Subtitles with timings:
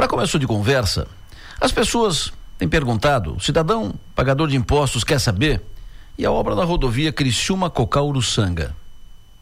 [0.00, 1.06] Para começo de conversa,
[1.60, 5.60] as pessoas têm perguntado, o cidadão pagador de impostos quer saber,
[6.16, 8.74] e a obra da rodovia Criciúma Cocal Uruçanga?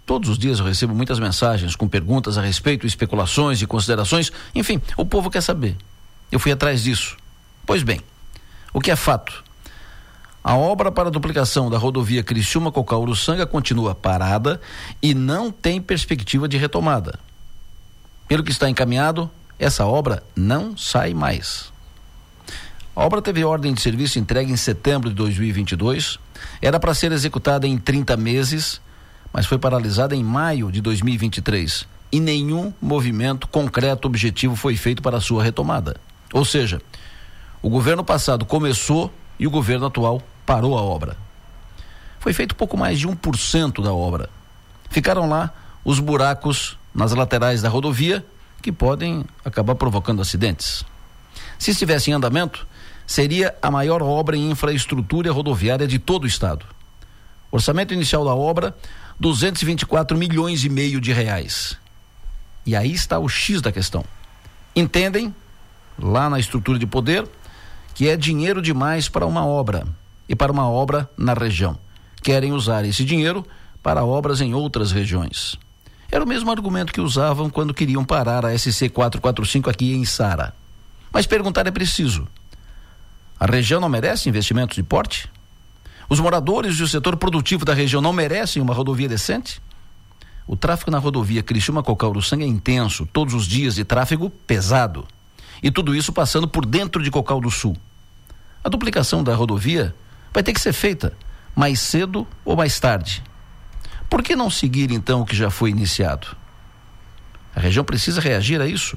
[0.05, 4.33] Todos os dias eu recebo muitas mensagens com perguntas a respeito, especulações e considerações.
[4.53, 5.77] Enfim, o povo quer saber.
[6.29, 7.17] Eu fui atrás disso.
[7.65, 8.01] Pois bem,
[8.75, 9.45] o que é fato?
[10.43, 14.61] A obra para a duplicação da rodovia Criciúma Cocal Uruçanga continua parada
[15.01, 17.17] e não tem perspectiva de retomada.
[18.27, 21.73] Pelo que está encaminhado, essa obra não sai mais.
[22.95, 26.19] A obra teve ordem de serviço entregue em setembro de 2022,
[26.61, 28.81] era para ser executada em 30 meses
[29.33, 35.21] mas foi paralisada em maio de 2023 e nenhum movimento concreto objetivo foi feito para
[35.21, 35.97] sua retomada.
[36.33, 36.81] Ou seja,
[37.63, 41.17] o governo passado começou e o governo atual parou a obra.
[42.19, 44.29] Foi feito pouco mais de 1% da obra.
[44.91, 45.53] Ficaram lá
[45.85, 48.25] os buracos nas laterais da rodovia
[48.63, 50.85] que podem acabar provocando acidentes.
[51.59, 52.67] Se estivesse em andamento,
[53.07, 56.67] seria a maior obra em infraestrutura rodoviária de todo o estado.
[57.51, 58.77] Orçamento inicial da obra
[59.19, 61.77] 224 milhões e meio de reais.
[62.67, 64.05] E aí está o X da questão.
[64.77, 65.35] Entendem,
[65.99, 67.27] lá na estrutura de poder,
[67.95, 69.87] que é dinheiro demais para uma obra
[70.29, 71.79] e para uma obra na região.
[72.23, 73.45] Querem usar esse dinheiro
[73.83, 75.59] para obras em outras regiões.
[76.11, 80.55] Era o mesmo argumento que usavam quando queriam parar a SC 445 aqui em Sara.
[81.13, 82.27] Mas perguntar é preciso.
[83.39, 85.31] A região não merece investimentos de porte?
[86.09, 89.61] Os moradores e o setor produtivo da região não merecem uma rodovia decente?
[90.47, 94.31] O tráfego na rodovia Criciúma Cocal do Sangue é intenso, todos os dias de tráfego
[94.31, 95.07] pesado.
[95.63, 97.77] E tudo isso passando por dentro de Cocal do Sul.
[98.65, 99.95] A duplicação da rodovia
[100.33, 101.13] vai ter que ser feita
[101.55, 103.23] mais cedo ou mais tarde.
[104.09, 106.37] Por que não seguir então o que já foi iniciado?
[107.55, 108.97] A região precisa reagir a isso.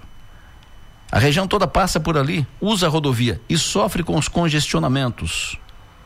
[1.11, 5.57] A região toda passa por ali, usa a rodovia e sofre com os congestionamentos.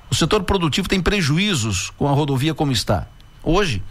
[0.09, 3.07] O setor produtivo tem prejuízos com a rodovia como está.
[3.43, 3.83] Hoje,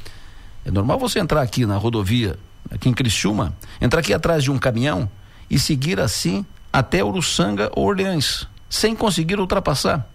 [0.65, 2.37] é normal você entrar aqui na rodovia,
[2.71, 5.09] aqui em Criciúma, entrar aqui atrás de um caminhão
[5.49, 10.09] e seguir assim até Uruçanga ou Orleans, sem conseguir ultrapassar.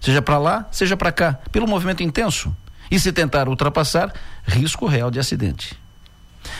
[0.00, 2.54] Seja para lá, seja para cá, pelo movimento intenso.
[2.90, 4.12] E se tentar ultrapassar,
[4.44, 5.78] risco real de acidente.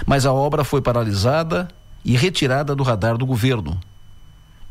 [0.07, 1.69] Mas a obra foi paralisada
[2.05, 3.81] e retirada do radar do governo.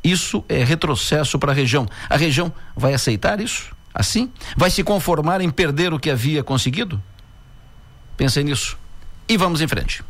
[0.03, 1.87] Isso é retrocesso para a região.
[2.09, 3.75] A região vai aceitar isso?
[3.93, 4.31] Assim?
[4.55, 7.01] Vai se conformar em perder o que havia conseguido?
[8.15, 8.77] Pensem nisso.
[9.27, 10.03] E vamos em frente.